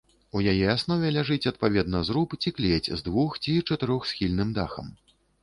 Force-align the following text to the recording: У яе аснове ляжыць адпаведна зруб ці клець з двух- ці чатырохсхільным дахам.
У 0.37 0.39
яе 0.51 0.69
аснове 0.75 1.11
ляжыць 1.17 1.49
адпаведна 1.51 2.01
зруб 2.07 2.33
ці 2.41 2.55
клець 2.61 2.91
з 3.03 3.07
двух- 3.11 3.37
ці 3.45 3.55
чатырохсхільным 3.69 4.57
дахам. 4.59 4.93